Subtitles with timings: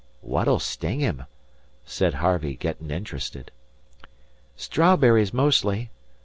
[0.21, 1.25] "What'll sting him?"
[1.85, 3.51] said Harvey, getting interested.
[4.55, 5.91] "Strawberries, mostly.